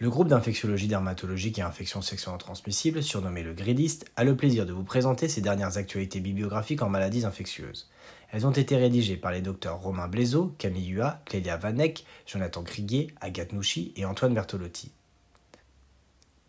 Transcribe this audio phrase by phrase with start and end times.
[0.00, 4.72] Le groupe d'infectiologie dermatologique et infections sexuellement transmissibles, surnommé le GRIDIST, a le plaisir de
[4.72, 7.90] vous présenter ses dernières actualités bibliographiques en maladies infectieuses.
[8.32, 13.08] Elles ont été rédigées par les docteurs Romain Blaiseau, Camille Hua, Clélia Vanek, Jonathan Criguier,
[13.20, 14.90] Agathe Nouchy et Antoine Bertolotti.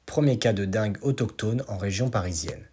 [0.06, 2.64] Premier cas de dengue autochtone en région parisienne.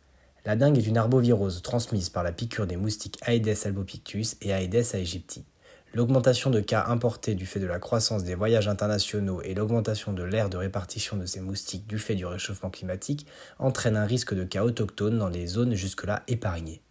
[0.44, 4.94] La dengue est une arbovirose transmise par la piqûre des moustiques Aedes albopictus et Aedes
[4.94, 5.44] aegypti.
[5.94, 10.22] L'augmentation de cas importés du fait de la croissance des voyages internationaux et l'augmentation de
[10.22, 13.26] l'aire de répartition de ces moustiques du fait du réchauffement climatique
[13.58, 16.82] entraînent un risque de cas autochtones dans les zones jusque-là épargnées.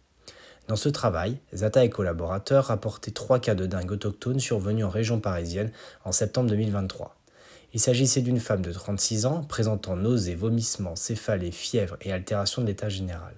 [0.66, 5.20] Dans ce travail, Zata et collaborateurs rapportaient trois cas de dingue autochtones survenus en région
[5.20, 5.70] parisienne
[6.04, 7.14] en septembre 2023.
[7.72, 12.66] Il s'agissait d'une femme de 36 ans présentant nausées, vomissements, céphalées, fièvre et altération de
[12.66, 13.34] l'état général.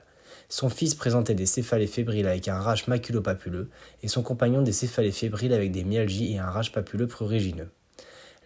[0.52, 3.70] Son fils présentait des céphalées fébriles avec un rash maculopapuleux
[4.02, 7.70] et son compagnon des céphalées fébriles avec des myalgies et un rash papuleux prurigineux.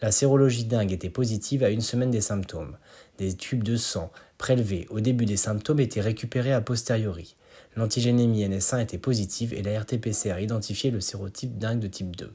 [0.02, 2.77] La sérologie dingue était positive à une semaine des symptômes.
[3.16, 7.36] Des tubes de sang prélevés au début des symptômes étaient récupérés a posteriori.
[7.74, 12.30] L'antigénémie NS1 était positive et la RT-PCR identifiait le sérotype dingue de type 2.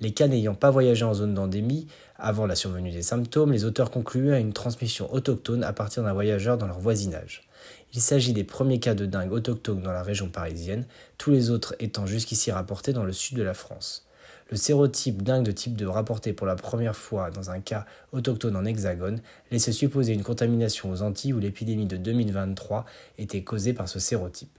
[0.00, 1.86] Les cas n'ayant pas voyagé en zone d'endémie
[2.18, 6.12] avant la survenue des symptômes, les auteurs concluaient à une transmission autochtone à partir d'un
[6.12, 7.48] voyageur dans leur voisinage.
[7.92, 10.86] Il s'agit des premiers cas de dingue autochtones dans la région parisienne,
[11.18, 14.06] tous les autres étant jusqu'ici rapportés dans le sud de la France.
[14.50, 18.56] Le sérotype dingue de type 2 rapporté pour la première fois dans un cas autochtone
[18.56, 19.20] en hexagone
[19.52, 22.84] laissait supposer une contamination aux Antilles où l'épidémie de 2023
[23.18, 24.58] était causée par ce sérotype.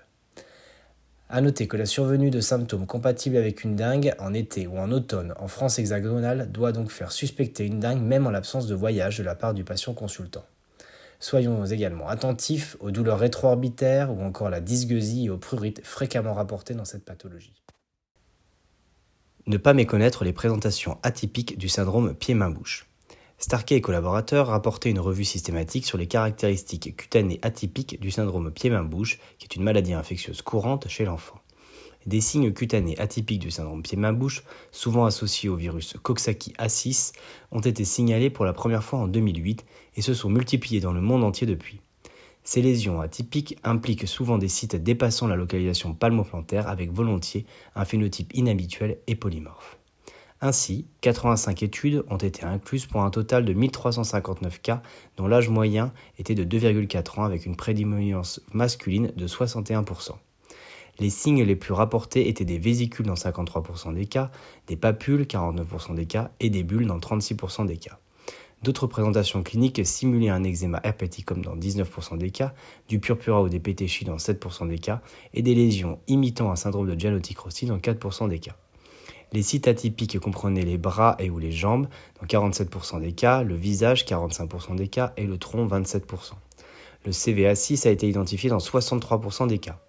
[1.28, 4.92] A noter que la survenue de symptômes compatibles avec une dingue en été ou en
[4.92, 9.18] automne en France hexagonale doit donc faire suspecter une dingue même en l'absence de voyage
[9.18, 10.46] de la part du patient consultant.
[11.22, 16.74] Soyons également attentifs aux douleurs rétro-orbitaires ou encore la dysgueusie et aux prurites fréquemment rapportées
[16.74, 17.54] dans cette pathologie.
[19.46, 22.88] Ne pas méconnaître les présentations atypiques du syndrome pied-main-bouche.
[23.38, 29.20] Starkey et collaborateurs rapportaient une revue systématique sur les caractéristiques cutanées atypiques du syndrome pied-main-bouche,
[29.38, 31.40] qui est une maladie infectieuse courante chez l'enfant.
[32.08, 37.14] Des signes cutanés atypiques du syndrome pied-main-bouche, souvent associés au virus Coxsackie A6,
[37.52, 39.64] ont été signalés pour la première fois en 2008
[39.96, 41.82] et se sont multipliés dans le monde entier depuis.
[42.44, 48.34] Ces lésions atypiques impliquent souvent des sites dépassant la localisation palmoplantaire avec volontiers un phénotype
[48.34, 49.78] inhabituel et polymorphe.
[50.44, 54.82] Ainsi, 85 études ont été incluses pour un total de 1359 cas
[55.18, 60.14] dont l'âge moyen était de 2,4 ans avec une prédominance masculine de 61%.
[60.98, 64.32] Les signes les plus rapportés étaient des vésicules dans 53% des cas,
[64.66, 68.00] des papules 49% des cas et des bulles dans 36% des cas.
[68.64, 72.54] D'autres présentations cliniques simulaient un eczéma herpéticum dans 19% des cas,
[72.88, 75.02] du purpura ou des pétéchis dans 7% des cas,
[75.34, 78.56] et des lésions imitant un syndrome de Gianotti Rossi dans 4% des cas.
[79.34, 81.88] Les sites atypiques comprenaient les bras et ou les jambes
[82.20, 86.34] dans 47% des cas, le visage 45% des cas et le tronc 27%.
[87.06, 89.80] Le CVA6 a été identifié dans 63% des cas.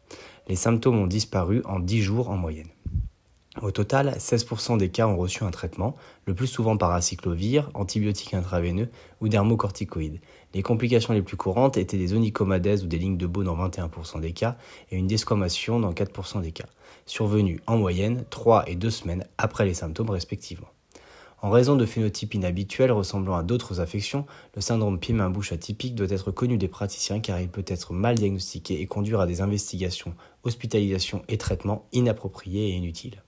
[0.48, 2.68] Les symptômes ont disparu en 10 jours en moyenne.
[3.62, 5.94] Au total, 16% des cas ont reçu un traitement,
[6.26, 8.88] le plus souvent par acyclovir, antibiotiques intraveineux
[9.20, 10.18] ou dermocorticoïdes.
[10.52, 14.20] Les complications les plus courantes étaient des onychomadèses ou des lignes de Beau dans 21%
[14.20, 14.56] des cas
[14.90, 16.66] et une desquamation dans 4% des cas,
[17.06, 20.68] survenus en moyenne 3 et 2 semaines après les symptômes respectivement.
[21.40, 26.32] En raison de phénotypes inhabituels ressemblant à d'autres affections, le syndrome pied-main-bouche atypique doit être
[26.32, 31.22] connu des praticiens car il peut être mal diagnostiqué et conduire à des investigations, hospitalisations
[31.28, 33.22] et traitements inappropriés et inutiles.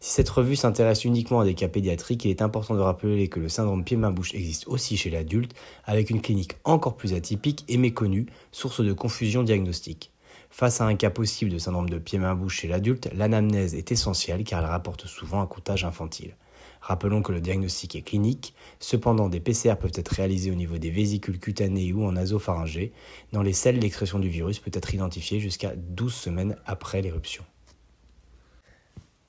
[0.00, 3.40] Si cette revue s'intéresse uniquement à des cas pédiatriques, il est important de rappeler que
[3.40, 8.26] le syndrome pied-main-bouche existe aussi chez l'adulte, avec une clinique encore plus atypique et méconnue,
[8.52, 10.12] source de confusion diagnostique.
[10.50, 14.60] Face à un cas possible de syndrome de pied-main-bouche chez l'adulte, l'anamnèse est essentielle car
[14.60, 16.36] elle rapporte souvent un comptage infantile.
[16.80, 20.90] Rappelons que le diagnostic est clinique, cependant des PCR peuvent être réalisés au niveau des
[20.90, 22.92] vésicules cutanées ou en nasopharyngée.
[23.32, 27.44] Dans les selles, l'expression du virus peut être identifiée jusqu'à 12 semaines après l'éruption.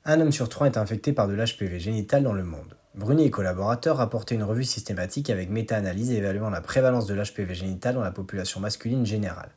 [0.10, 2.78] Un homme sur trois est infecté par de l'HPV génital dans le monde.
[2.96, 7.96] Bruni et collaborateurs rapportaient une revue systématique avec méta-analyse évaluant la prévalence de l'HPV génital
[7.96, 9.50] dans la population masculine générale.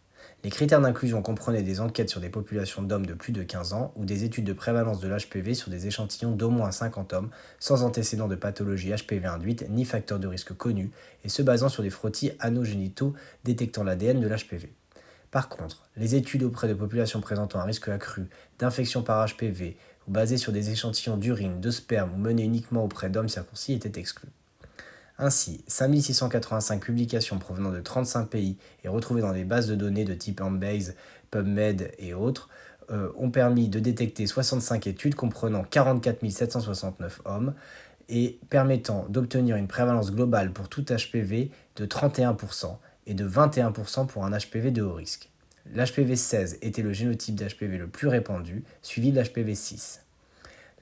[0.43, 3.93] Les critères d'inclusion comprenaient des enquêtes sur des populations d'hommes de plus de 15 ans
[3.95, 7.31] ou des études de prévalence de l'HPV sur des échantillons d'au moins 50 hommes
[7.61, 10.91] sans antécédents de pathologie HPV induite ni facteurs de risque connus
[11.23, 13.15] et se basant sur des frottis anogénitaux
[13.45, 14.73] détectant l'ADN de l'HPV.
[15.31, 19.77] Par contre, les études auprès de populations présentant un risque accru d'infection par HPV
[20.09, 24.01] ou basées sur des échantillons d'urine, de sperme ou menées uniquement auprès d'hommes circoncis étaient
[24.01, 24.31] exclues.
[25.19, 30.15] Ainsi, 5685 publications provenant de 35 pays et retrouvées dans des bases de données de
[30.15, 30.95] type Embase,
[31.31, 32.49] PubMed et autres
[32.91, 37.55] euh, ont permis de détecter 65 études comprenant 44 769 hommes
[38.09, 42.77] et permettant d'obtenir une prévalence globale pour tout HPV de 31%
[43.07, 45.31] et de 21% pour un HPV de haut risque.
[45.67, 50.01] L'HPV 16 était le génotype d'HPV le plus répandu, suivi de l'HPV 6.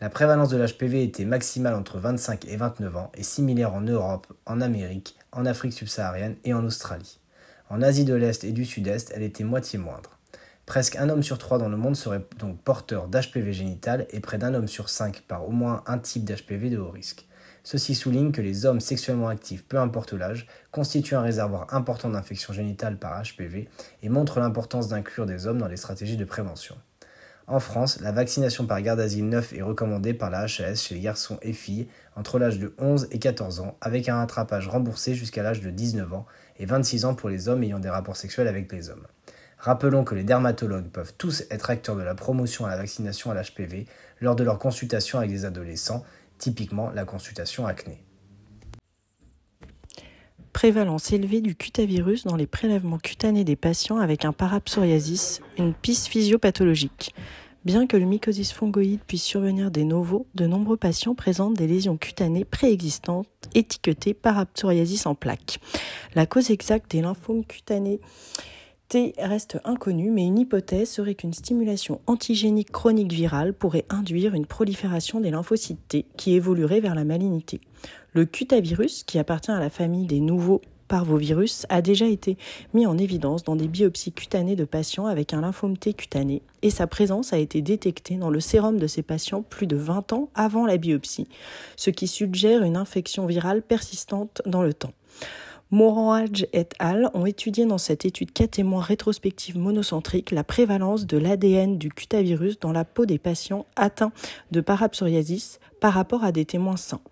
[0.00, 4.32] La prévalence de l'HPV était maximale entre 25 et 29 ans et similaire en Europe,
[4.46, 7.18] en Amérique, en Afrique subsaharienne et en Australie.
[7.68, 10.17] En Asie de l'Est et du Sud-Est, elle était moitié moindre.
[10.68, 14.36] Presque un homme sur trois dans le monde serait donc porteur d'HPV génital et près
[14.36, 17.26] d'un homme sur cinq par au moins un type d'HPV de haut risque.
[17.64, 22.52] Ceci souligne que les hommes sexuellement actifs, peu importe l'âge, constituent un réservoir important d'infections
[22.52, 23.70] génitales par HPV
[24.02, 26.76] et montrent l'importance d'inclure des hommes dans les stratégies de prévention.
[27.46, 31.00] En France, la vaccination par garde d'asile neuf est recommandée par la HAS chez les
[31.00, 35.42] garçons et filles entre l'âge de 11 et 14 ans, avec un rattrapage remboursé jusqu'à
[35.42, 36.26] l'âge de 19 ans
[36.58, 39.06] et 26 ans pour les hommes ayant des rapports sexuels avec les hommes.
[39.58, 43.34] Rappelons que les dermatologues peuvent tous être acteurs de la promotion à la vaccination à
[43.34, 43.86] l'HPV
[44.20, 46.04] lors de leur consultation avec des adolescents,
[46.38, 48.02] typiquement la consultation acné.
[50.52, 56.06] Prévalence élevée du cutavirus dans les prélèvements cutanés des patients avec un parapsoriasis, une piste
[56.06, 57.14] physiopathologique.
[57.64, 61.96] Bien que le mycosis fongoïde puisse survenir des novos, de nombreux patients présentent des lésions
[61.96, 65.58] cutanées préexistantes étiquetées parapsoriasis en plaques.
[66.14, 68.00] La cause exacte des lymphomes cutanés
[68.88, 74.46] T reste inconnu, mais une hypothèse serait qu'une stimulation antigénique chronique virale pourrait induire une
[74.46, 77.60] prolifération des lymphocytes T qui évoluerait vers la malignité.
[78.14, 82.38] Le cutavirus, qui appartient à la famille des nouveaux parvovirus, a déjà été
[82.72, 86.70] mis en évidence dans des biopsies cutanées de patients avec un lymphome T cutané et
[86.70, 90.30] sa présence a été détectée dans le sérum de ces patients plus de 20 ans
[90.34, 91.28] avant la biopsie,
[91.76, 94.94] ce qui suggère une infection virale persistante dans le temps.
[95.70, 97.10] Morange et al.
[97.12, 102.58] ont étudié dans cette étude cas témoins rétrospective monocentrique la prévalence de l'ADN du cutavirus
[102.58, 104.12] dans la peau des patients atteints
[104.50, 107.02] de parapsoriasis par rapport à des témoins sains.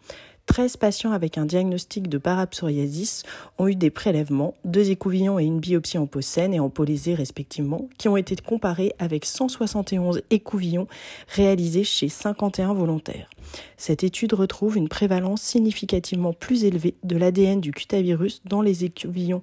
[0.46, 3.24] 13 patients avec un diagnostic de parapsoriasis
[3.58, 6.84] ont eu des prélèvements, deux écouvillons et une biopsie en peau saine et en peau
[6.84, 10.86] lésée respectivement, qui ont été comparés avec 171 écouvillons
[11.28, 13.28] réalisés chez 51 volontaires.
[13.76, 19.42] Cette étude retrouve une prévalence significativement plus élevée de l'ADN du cutavirus dans les écouvillons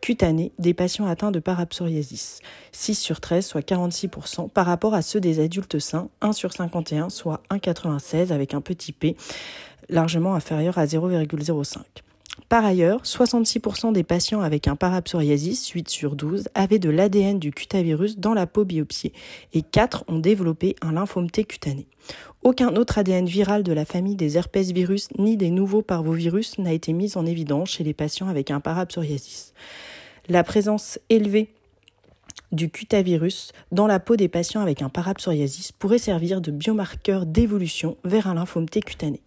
[0.00, 2.40] cutanés des patients atteints de parapsoriasis,
[2.72, 7.08] 6 sur 13, soit 46%, par rapport à ceux des adultes sains, 1 sur 51,
[7.10, 9.16] soit 1,96 avec un petit p
[9.88, 11.78] largement inférieur à 0,05.
[12.48, 17.52] Par ailleurs, 66% des patients avec un parapsoriasis, 8 sur 12, avaient de l'ADN du
[17.52, 19.12] cutavirus dans la peau biopsiée
[19.52, 21.86] et 4 ont développé un lymphome cutané.
[22.42, 26.72] Aucun autre ADN viral de la famille des herpès virus ni des nouveaux parvovirus n'a
[26.72, 29.54] été mis en évidence chez les patients avec un parapsoriasis.
[30.28, 31.54] La présence élevée
[32.52, 37.96] du cutavirus dans la peau des patients avec un parapsoriasis pourrait servir de biomarqueur d'évolution
[38.04, 39.20] vers un lymphome cutané.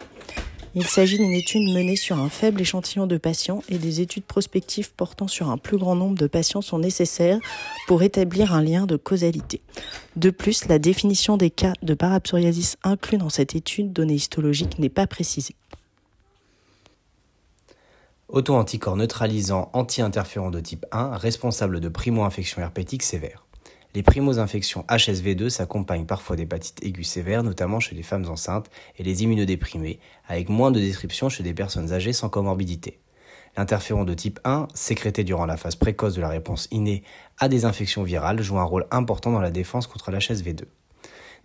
[0.80, 4.92] Il s'agit d'une étude menée sur un faible échantillon de patients et des études prospectives
[4.94, 7.40] portant sur un plus grand nombre de patients sont nécessaires
[7.88, 9.64] pour établir un lien de causalité.
[10.18, 14.90] De plus, la définition des cas de parapsoriasis inclus dans cette étude donnée histologique n'est
[14.90, 15.56] pas précisée.
[18.28, 23.47] Auto-anticorps neutralisant anti-interférents de type 1 responsable de primo-infection herpétique sévère.
[23.98, 29.24] Les primo-infections HSV2 s'accompagnent parfois d'hépatite aiguë sévère, notamment chez les femmes enceintes et les
[29.24, 33.00] immunodéprimés, avec moins de descriptions chez des personnes âgées sans comorbidité.
[33.58, 37.02] L'interféron de type 1, sécrété durant la phase précoce de la réponse innée
[37.40, 40.66] à des infections virales, joue un rôle important dans la défense contre l'HSV2.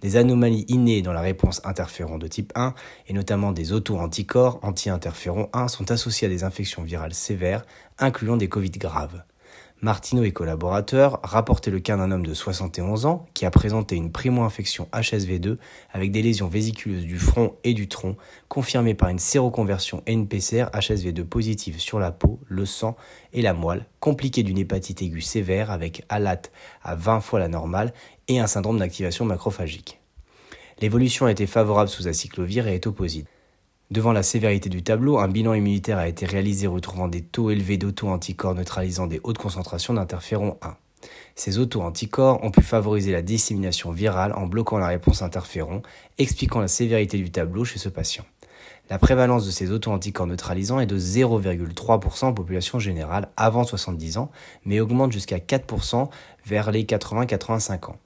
[0.02, 2.74] Des anomalies innées dans la réponse interféron de type 1,
[3.06, 7.64] et notamment des auto-anticorps anti-interféron 1, sont associés à des infections virales sévères,
[7.98, 9.22] incluant des Covid graves.
[9.84, 14.12] Martineau et collaborateurs rapportaient le cas d'un homme de 71 ans qui a présenté une
[14.12, 15.56] primo-infection HSV2
[15.90, 20.28] avec des lésions vésiculeuses du front et du tronc, confirmées par une séroconversion et une
[20.28, 22.94] PCR HSV2 positive sur la peau, le sang
[23.32, 26.52] et la moelle, compliquée d'une hépatite aiguë sévère avec alate
[26.84, 27.92] à 20 fois la normale
[28.28, 29.98] et un syndrome d'activation macrophagique.
[30.80, 33.26] L'évolution a été favorable sous acyclovir et est opposite.
[33.92, 37.76] Devant la sévérité du tableau, un bilan immunitaire a été réalisé retrouvant des taux élevés
[37.76, 40.76] d'auto-anticorps neutralisant des hautes concentrations d'interféron 1.
[41.34, 45.82] Ces auto-anticorps ont pu favoriser la dissémination virale en bloquant la réponse interféron,
[46.16, 48.24] expliquant la sévérité du tableau chez ce patient.
[48.88, 54.30] La prévalence de ces auto-anticorps neutralisants est de 0,3% en population générale avant 70 ans,
[54.64, 56.08] mais augmente jusqu'à 4%
[56.46, 57.98] vers les 80-85 ans.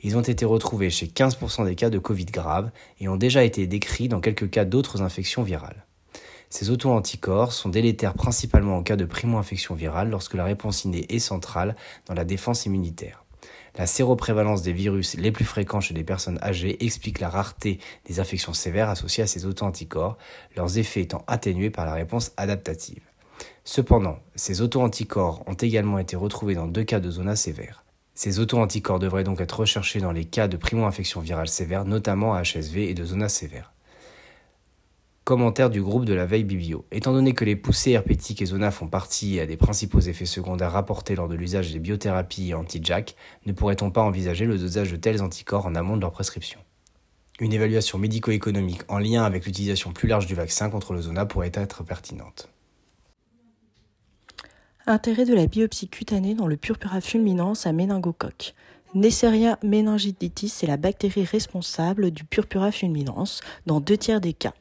[0.00, 2.70] Ils ont été retrouvés chez 15% des cas de Covid grave
[3.00, 5.86] et ont déjà été décrits dans quelques cas d'autres infections virales.
[6.50, 11.18] Ces auto-anticorps sont délétères principalement en cas de primo-infection virale lorsque la réponse innée est
[11.18, 13.24] centrale dans la défense immunitaire.
[13.76, 18.18] La séroprévalence des virus les plus fréquents chez les personnes âgées explique la rareté des
[18.18, 20.16] infections sévères associées à ces auto-anticorps,
[20.56, 23.02] leurs effets étant atténués par la réponse adaptative.
[23.64, 27.84] Cependant, ces auto-anticorps ont également été retrouvés dans deux cas de zona sévère.
[28.18, 32.42] Ces auto-anticorps devraient donc être recherchés dans les cas de primo-infection virale sévère, notamment à
[32.42, 33.72] HSV et de zona sévère.
[35.22, 36.84] Commentaire du groupe de la veille Biblio.
[36.90, 41.14] Étant donné que les poussées herpétiques et zona font partie des principaux effets secondaires rapportés
[41.14, 43.14] lors de l'usage des biothérapies anti-JAK,
[43.46, 46.58] ne pourrait-on pas envisager le dosage de tels anticorps en amont de leur prescription?
[47.38, 51.52] Une évaluation médico-économique en lien avec l'utilisation plus large du vaccin contre le zona pourrait
[51.54, 52.48] être pertinente.
[54.90, 58.54] Intérêt de la biopsie cutanée dans le purpura fulminans à méningocoque.
[58.94, 63.24] Neisseria meningitis est la bactérie responsable du purpura fulminans
[63.66, 64.54] dans deux tiers des cas.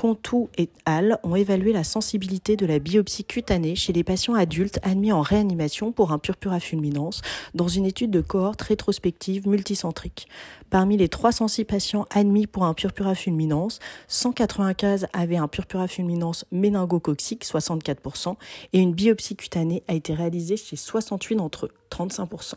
[0.00, 1.18] Contou et al.
[1.24, 5.92] ont évalué la sensibilité de la biopsie cutanée chez les patients adultes admis en réanimation
[5.92, 7.10] pour un purpura fulminans
[7.52, 10.26] dans une étude de cohorte rétrospective multicentrique.
[10.70, 13.68] Parmi les 306 patients admis pour un purpura fulminans,
[14.08, 18.36] 195 avaient un purpura fulminans méningocoxique, 64%,
[18.72, 22.54] et une biopsie cutanée a été réalisée chez 68 d'entre eux, 35%.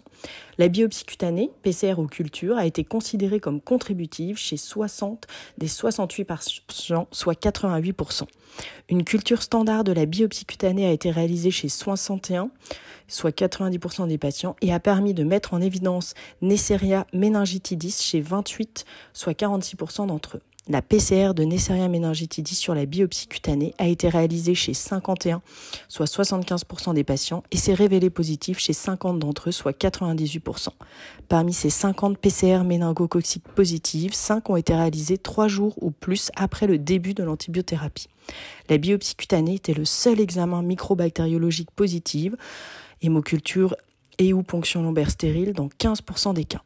[0.58, 6.24] La biopsie cutanée, PCR ou culture, a été considérée comme contributive chez 60 des 68
[6.24, 8.24] patients, soit 88%.
[8.90, 12.52] Une culture standard de la biopsie cutanée a été réalisée chez 61
[13.08, 18.86] soit 90% des patients, et a permis de mettre en évidence Neisseria meningitidis chez 28,
[19.14, 20.42] soit 46% d'entre eux.
[20.70, 25.42] La PCR de Neisseria meningitidis sur la biopsie cutanée a été réalisée chez 51,
[25.90, 30.70] soit 75% des patients, et s'est révélée positive chez 50 d'entre eux, soit 98%.
[31.28, 36.66] Parmi ces 50 PCR méningocoxiques positives, 5 ont été réalisées 3 jours ou plus après
[36.66, 38.08] le début de l'antibiothérapie.
[38.70, 42.34] La biopsie cutanée était le seul examen microbactériologique positif
[43.02, 43.76] hémoculture
[44.18, 46.64] et ou ponction lombaire stérile dans 15% des cas.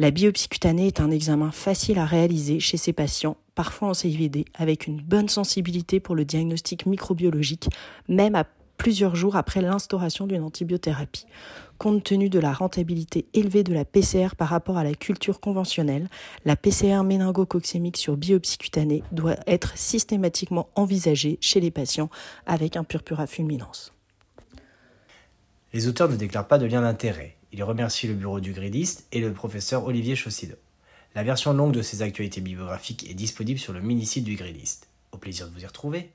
[0.00, 4.44] La biopsie cutanée est un examen facile à réaliser chez ces patients, parfois en CIVD,
[4.54, 7.68] avec une bonne sensibilité pour le diagnostic microbiologique,
[8.08, 8.44] même à
[8.76, 11.26] plusieurs jours après l'instauration d'une antibiothérapie.
[11.78, 16.08] Compte tenu de la rentabilité élevée de la PCR par rapport à la culture conventionnelle,
[16.44, 22.10] la PCR méningococcémique sur biopsie cutanée doit être systématiquement envisagée chez les patients
[22.46, 23.70] avec un purpura fulminans.
[25.72, 27.36] Les auteurs ne déclarent pas de lien d'intérêt.
[27.54, 30.56] Ils remercient le bureau du grédiste et le professeur Olivier Chaussido.
[31.14, 34.88] La version longue de ces actualités bibliographiques est disponible sur le mini-site du grédiste.
[35.12, 36.10] Au plaisir de vous y retrouver.